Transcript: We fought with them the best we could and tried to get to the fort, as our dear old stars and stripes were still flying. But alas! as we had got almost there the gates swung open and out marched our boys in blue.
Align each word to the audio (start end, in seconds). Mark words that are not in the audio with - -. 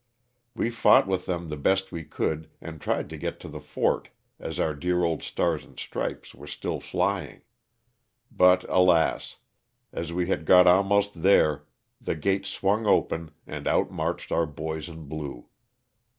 We 0.55 0.71
fought 0.71 1.05
with 1.05 1.27
them 1.27 1.49
the 1.49 1.57
best 1.57 1.91
we 1.91 2.03
could 2.03 2.49
and 2.59 2.81
tried 2.81 3.07
to 3.11 3.17
get 3.17 3.39
to 3.41 3.47
the 3.47 3.59
fort, 3.59 4.09
as 4.39 4.59
our 4.59 4.73
dear 4.73 5.03
old 5.03 5.21
stars 5.21 5.63
and 5.63 5.77
stripes 5.77 6.33
were 6.33 6.47
still 6.47 6.79
flying. 6.79 7.43
But 8.31 8.65
alas! 8.67 9.35
as 9.93 10.11
we 10.11 10.25
had 10.25 10.45
got 10.47 10.65
almost 10.65 11.21
there 11.21 11.67
the 12.01 12.15
gates 12.15 12.49
swung 12.49 12.87
open 12.87 13.29
and 13.45 13.67
out 13.67 13.91
marched 13.91 14.31
our 14.31 14.47
boys 14.47 14.89
in 14.89 15.07
blue. 15.07 15.47